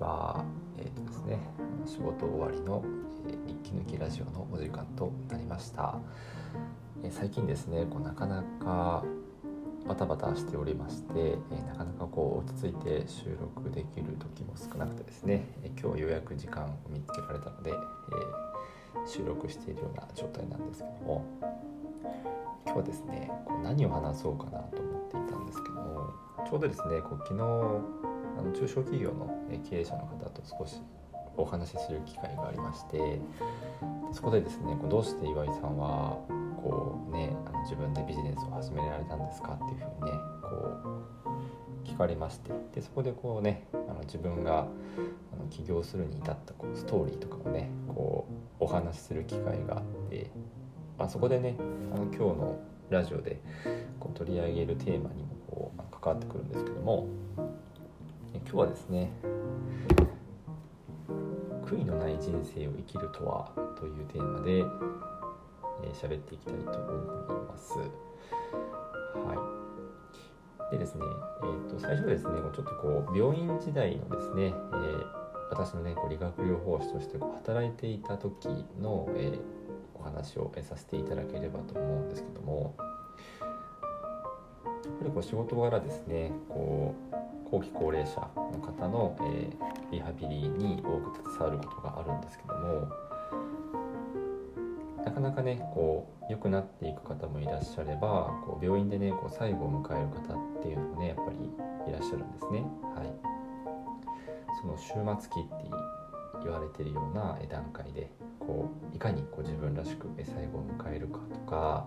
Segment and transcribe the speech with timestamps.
[0.00, 0.44] は。
[0.78, 1.38] え、ー、とですね、
[1.86, 2.82] 仕事終わりの、
[3.28, 5.98] えー、息抜きラジオのお時間となりました。
[7.02, 9.04] えー、最近ですね、こうなかなか
[9.86, 17.74] バタバタしておりまして、えなかなかこう落ち着いて収録できる時も少なくてですね、え今日ようやく時間を見つけられたので、え
[19.06, 21.24] 収録しているような状態なんですけども
[22.64, 26.10] 今日はですねこう何を話そうかなと思っていたんですけども
[26.48, 29.28] ちょうどですねこう昨日あの中小企業の
[29.68, 30.80] 経営者の方と少し
[31.36, 33.20] お話しする機会がありまして
[34.12, 36.16] そこでですねどうして岩井さんは
[36.62, 40.48] こうねあの自分でビジネスを始められたんですかっていうふうにねこ
[41.84, 48.26] う聞かれましてでそこでこうねあの自分があの起業するに至ったこうストーリーとかをねこ
[48.60, 50.30] うお話しする機会があって、
[50.98, 51.56] まあ、そこでね
[51.94, 53.38] あの今日のラジオで
[53.98, 57.06] こう取り上げるテーマにもこう関わってくるんですけども
[58.34, 59.12] 今日はですね
[61.64, 64.64] 悔いのない人生を生きるとはというテーマで
[65.94, 67.78] 喋、えー、っていきたいと思います。
[67.78, 67.84] は
[70.70, 70.72] い。
[70.72, 71.04] でですね、
[71.42, 75.06] えー、と最初はですね、ちょっとこう病院時代のですね、えー、
[75.50, 78.48] 私のねこう理学療法士として働いていた時
[78.80, 79.40] の、えー、
[79.94, 82.74] お話をさせていただければと思うんですけども、
[83.40, 87.09] やっぱりこう仕事柄ですね、こう
[87.50, 92.88] 後期高齢者の方の、えー、リハビリに多く携わることがあるんですけども
[95.04, 101.38] なかなかねこう良くなっていく方もいらっしゃればこう病院でねこう最後を迎える方っていうのもねやっぱり
[101.88, 102.62] いらっしゃるんですね。
[102.94, 103.12] はい、
[104.60, 105.70] その終末期って
[106.44, 111.86] 言われてるような段階でこういかにこう自分らしく最後を迎えるかとか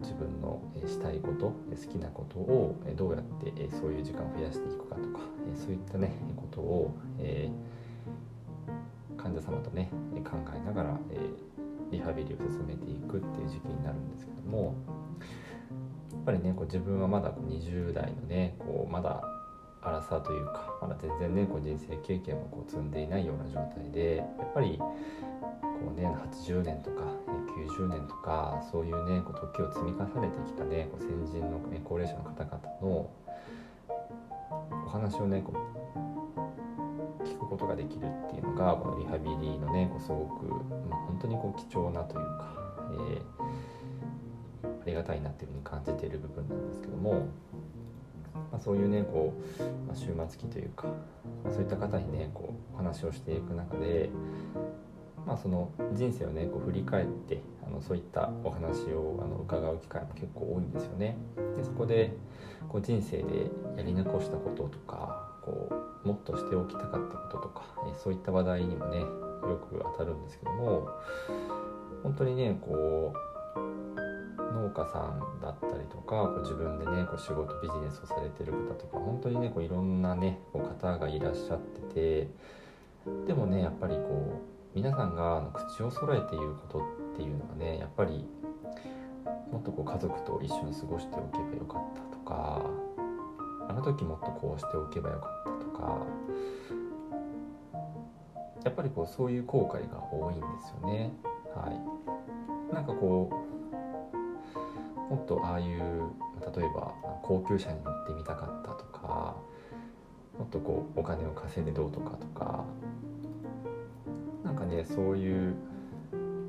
[0.00, 1.54] 自分のしたいこと好
[1.90, 5.20] きなことをどうやってそういう時間を増やしていくかとか
[5.54, 7.50] そういったねことを、え
[9.16, 9.90] 患者様とね
[10.24, 11.18] 考えながら、え
[11.90, 14.74] リハビリを進めていくっていう時期になるんですけども
[16.12, 19.22] やっぱりねこう自分はまだ20代のねこうまだ
[19.82, 24.86] 荒さというかまだ全然ねこう人生経験もこう積んでいないような状態でやっぱりこ
[25.94, 27.02] うね80年とか
[27.68, 33.10] 90年とかそういうねこう時を積み重ねてきたねこう先人の、ね、高齢者の方々の
[34.86, 40.46] お話をねこう聞くことができるっていうのがこのリハビリのねこうすごく、
[40.88, 42.54] まあ、本当にこう貴重なというか、
[44.62, 47.26] えー、ありがたいなっていうふうに感じている部分なんですけども。
[48.50, 50.88] まあ、そういうねこう、まあ、終末期というか、
[51.44, 54.10] まあ、そういった方にねこうお話をしていく中で
[55.26, 61.16] まあ、その人生をねこう振り返ってあのそういったお話をあの伺う機会も結構多いんですよね。
[61.56, 62.14] でそこで
[62.68, 65.70] こう人生でやり残したこととかこ
[66.04, 69.06] うもっとしておきたかったこととか、えそういった話題にもねよ
[69.70, 70.88] く当たるんですけども
[72.02, 73.34] 本当にねこう
[74.54, 82.28] 農家さんだったりとかこう自分でねこう仕事ビジネスをされてる方とか本当にねこういろんなねこう方がいらっしゃってて
[83.26, 88.26] でもねやっぱりこう皆さんが口を揃えて言うことっていうのがねやっぱり
[89.52, 92.60] もっとこう家族と一緒に過ごしておけばよかったとか
[93.68, 95.98] あの時もっとこうしておけばよかったとか
[98.64, 101.12] やっぱりこうそういう後悔が多いんですよね。
[101.54, 101.70] は
[102.72, 105.68] い、なんかこうもっとああいう
[106.56, 106.92] 例えば
[107.22, 109.36] 高級車に乗ってみたかったとか
[110.36, 112.64] もっとこうお金を稼いでどうとかとか
[114.84, 115.54] そういう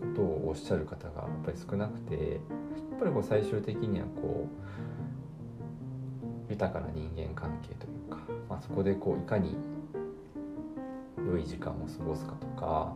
[0.00, 2.20] ことをおっしゃる方がやっぱり少なくてや
[2.96, 4.62] っぱりこう最終的にはこう
[6.50, 8.18] 豊かな人間関係というか、
[8.48, 9.56] まあ、そこでこういかに
[11.26, 12.94] 良い時間を過ごすかとか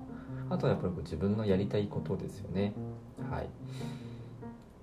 [0.51, 2.73] あとはやっぱりこう自分のやりたいことですよね。
[3.31, 3.49] はい、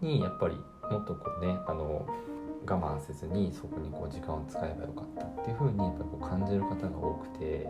[0.01, 0.55] にやっぱり
[0.91, 2.05] もっとこうねあの
[2.65, 7.67] 我慢せずにそこにこう時間を使えばよかったっていうふうにやっぱりこう感じる方が多くて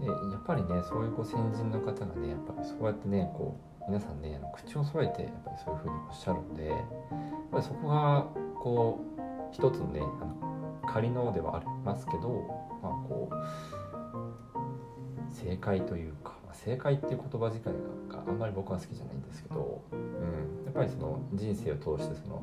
[0.00, 6.78] でやっぱりねそういうこう先人の方がねやっぱりそうやってねこう皆さんねあの口を揃えてやっぱりそういうふうにおっしゃるんでやっ
[7.52, 8.26] ぱりそこが
[8.60, 9.20] こう
[9.52, 12.28] 一つのねあの仮のではありますけど
[12.82, 13.34] まあこう
[15.32, 17.72] 正解というか正解っていう言葉自体
[18.08, 22.42] があんまり僕は好きじゃないんですけど、うん、やっぱりその人生を通してその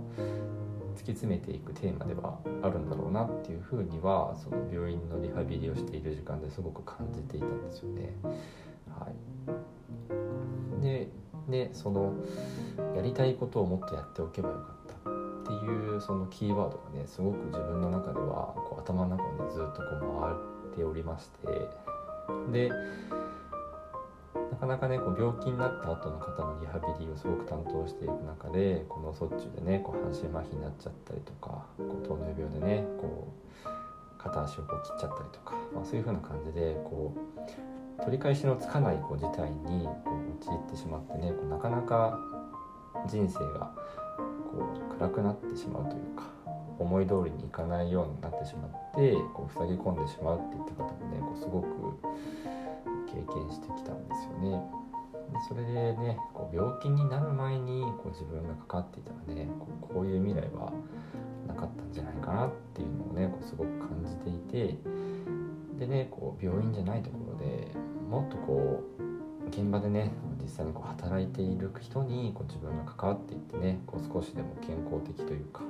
[0.98, 8.14] 突き詰めていくテーマではあるんだろうなっていうふうにはその病院のリハビリをしている時間ですごく感じていたんですよね。
[9.00, 9.08] は
[10.82, 11.08] い、で
[11.48, 12.14] でその
[12.96, 15.14] やりたいことをもっとやっておけばよかったっ
[15.46, 21.48] ていうそのキーワードがねすごく自分の中ではこう頭の中をねずっとこう回っておりまして
[22.52, 22.72] で
[24.52, 33.28] なかなかねこう病気になった後の方のリハビリをすごく担当していく中でこの卒中でねこう半身麻痺になっちゃったりとかこう糖尿病でねこ
[33.66, 42.20] う片足をこう切っちゃったりとか、まあ、そういう風な感じでこう取り返しのつかないこう事態にこう陥ってしまってねこうなかなか
[43.08, 43.72] 人生が
[44.52, 46.24] こう暗くなってしまうというか
[46.80, 51.68] 思い通りにいかないようになってしまってこう塞ぎ込んでしまうっていった方もねこうすごく
[53.25, 54.62] 経験してきたんですよね。
[55.31, 60.72] でそれでねこう病気になる前にこう自分がかかっていたらねこうこういう未来は
[61.48, 64.78] なかったんじゃないかなっていうのをねこうすごく感じていて
[65.80, 67.72] でねこう病院じゃないところで
[68.10, 70.12] もっとこう現場でね
[70.42, 75.66] 実際にこう働いている人にこう自分が関わっていってねこう少しでも健康的というかこ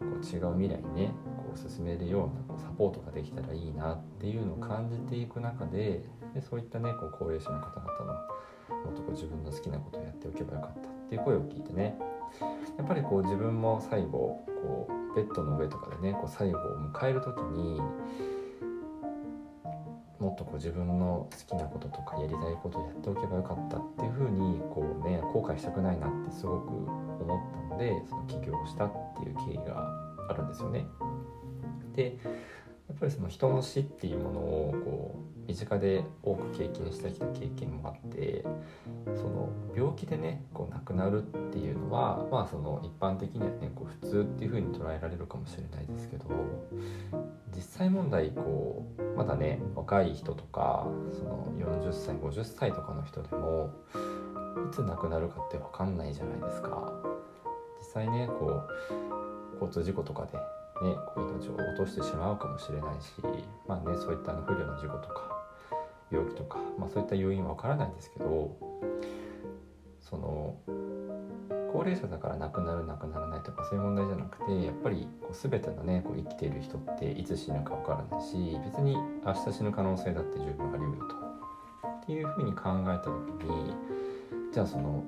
[0.00, 6.04] う違う未来にねこう進めるようなこうサポートができたらいいなっていうのを感じていく中で
[6.36, 8.12] でそういったねこう高齢者の方々の
[8.84, 11.96] もっとこう自分の好きなことをやっておけばよかったっていう声を聞いてね
[12.76, 16.62] やっぱりこう自分も最後こうベッドの上とかでねこう最後を
[16.92, 17.80] 迎える時に
[20.18, 29.90] もっとこう自分の好きなこととかやりたいことをやっておけばよかったっていうふうにこうね後悔したくないなってすごく思ったのでその起業したっていう経緯が
[30.28, 30.86] あるんですよね。
[31.94, 32.18] で
[32.88, 35.25] やっぱりその人の死っていうものをこう
[35.56, 38.44] 近で多く経験してきた経験もあって
[39.06, 46.26] その病気でねこう亡くなるっていうのはまあその一般的にはねこう普通っていうふうに捉えられるかもしれないですけど
[47.54, 53.70] 実際問題こうまだね若い人とかその40歳50歳とかの人でも
[54.70, 56.92] いつ亡くなるかって分かんないじゃないですか。
[57.78, 60.38] 実際ねこう交通事故とかで
[60.82, 63.12] ね、命を落としてしまうかもしれないし、
[63.66, 65.35] まあね、そういったあの不慮の事故とか
[66.10, 68.56] 病気とか、まあ、そういった要因は分からないんですけど
[70.00, 70.56] その
[71.72, 81.26] 高齢者だから亡くなる亡くならないとかそういう問題じゃなくてやっぱりこう全てのねこう生きている人っていつ死ぬか分からないし別に明日死ぬ可能性だって十分あり得ると。
[82.06, 83.74] っていうふうに考えた時に
[84.52, 85.02] じゃあその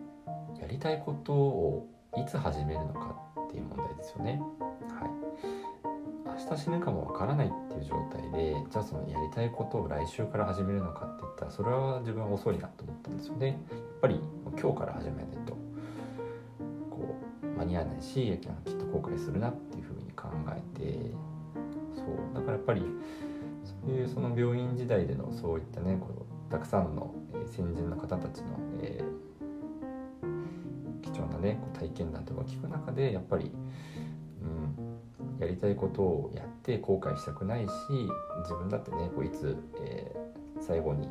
[0.61, 3.15] やりたいことをいつ始めるのか
[3.47, 4.43] っていう問題ですよね。
[6.56, 13.47] 日死ぬかもわからないっていう状態でじゃあそのやりたいことを来週から始めるのかって言ったらそれは自分は遅いなと思ったんですよね。
[13.49, 13.56] やっ
[14.00, 14.21] ぱり
[14.61, 15.53] 今日から始めないと
[16.91, 21.12] こう間に合わないしきっと後悔するなっていうふうに考えて
[21.95, 22.35] そう。
[22.35, 22.83] だからやっぱり
[23.65, 27.15] そういうその病院時代でのそういったねこうたくさんの
[27.47, 28.47] 先人の方たちの、
[28.83, 33.51] えー、貴重なねこう体験談とか聞く中でやっぱり
[35.40, 37.70] やりたいことをやって後悔したくないし
[38.43, 41.08] 自分だってねこういつ、えー、最後に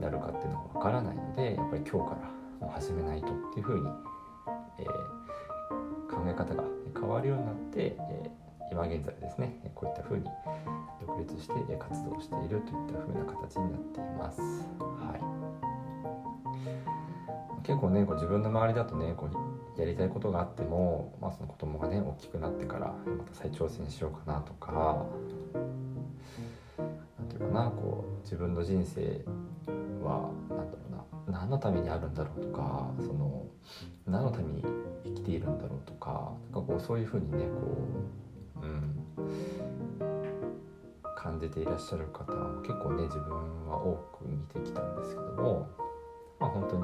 [0.00, 2.18] なるかっていうのがわからないのでやっぱり今日か
[2.60, 3.88] ら始めないとっていうふうに、
[4.78, 4.88] えー、
[6.08, 6.64] 考え方が
[6.94, 10.24] 変わるようになって、えー、今現在ですねこういったふうに
[11.00, 12.62] 独立して活動しているといっ
[12.92, 14.40] たふうな形になっています。
[14.40, 15.20] はい
[17.62, 19.49] 結構ねこう自分の周りだとねこう
[19.80, 25.06] やりたいことがあっても、まあ、その子供がね大きくなってからまた再挑戦しようかなとか
[26.78, 29.24] 何て言うかなこう自分の人生
[30.02, 33.46] は何だろうな何のためにあるんだろうとかその
[34.06, 34.62] 何のために
[35.04, 37.44] 生きているんだろうとかなんかこうそういうふうにねこ
[38.62, 39.00] ううん
[41.16, 45.68] 感じていらっしゃる方も結構ね自分は多く見てきたんですけども
[46.38, 46.82] まあ本当に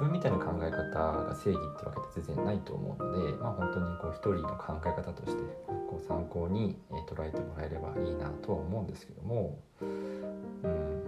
[0.00, 0.78] 分みたいな考え方
[1.22, 6.78] が正義ってわけで全然ないと思うので、まあ、本当にこう一人の考え方としてこう参考に
[7.08, 11.04] 捉えてもらえればいいなとは思うんですけども、うん、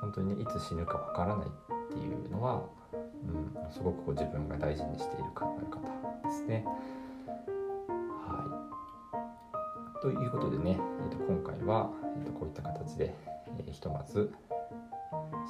[0.00, 1.50] 本当にねいつ死ぬかわからないっ
[1.92, 5.80] ていうのは、うん、すごくこう自分が大事にしている考え方
[6.28, 6.64] ですね。
[8.26, 8.42] は
[9.98, 10.78] い、ということでね、
[11.10, 13.14] えー、と今回は、えー、とこういった形で、
[13.58, 14.32] えー、ひとまず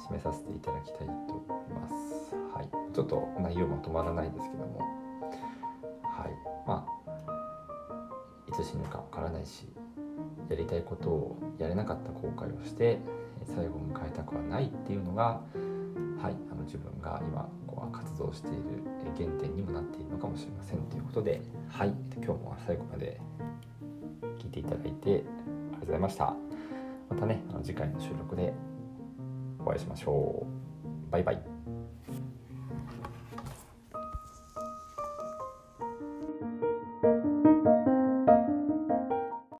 [0.09, 1.13] 締めさせていただきたいと
[1.47, 2.16] 思います。
[2.97, 4.79] ちょっと内容まとまらないですけども、
[6.01, 6.31] はい、
[6.65, 7.31] まあ
[8.47, 9.67] いつ死ぬかわからないし、
[10.49, 12.99] やりたいことをやれなかった後悔をして
[13.45, 15.41] 最後を迎えたくはないっていうのが、
[16.19, 18.81] はい、あの自分が今こう活動している
[19.15, 21.39] 原点にもなっているのかもしれませんということで、
[21.69, 23.21] はい、今日も最後まで
[24.39, 26.33] 聞いていただいてありがとうございました。
[27.11, 28.51] またね、あの次回の収録で
[29.59, 31.11] お会いしましょう。
[31.11, 31.56] バイバイ。